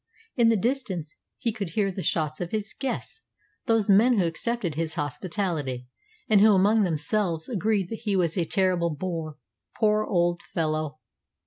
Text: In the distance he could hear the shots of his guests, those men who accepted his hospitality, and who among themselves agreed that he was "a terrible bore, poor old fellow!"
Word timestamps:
In 0.35 0.49
the 0.49 0.57
distance 0.57 1.15
he 1.37 1.53
could 1.53 1.69
hear 1.73 1.91
the 1.91 2.01
shots 2.01 2.41
of 2.41 2.49
his 2.49 2.73
guests, 2.73 3.21
those 3.67 3.87
men 3.87 4.17
who 4.17 4.25
accepted 4.25 4.73
his 4.73 4.95
hospitality, 4.95 5.85
and 6.27 6.41
who 6.41 6.55
among 6.55 6.81
themselves 6.81 7.47
agreed 7.47 7.87
that 7.89 7.99
he 7.99 8.15
was 8.15 8.35
"a 8.35 8.43
terrible 8.45 8.89
bore, 8.89 9.37
poor 9.79 10.03
old 10.03 10.41
fellow!" 10.41 10.97